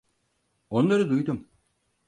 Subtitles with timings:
[0.69, 1.47] Onları duydum.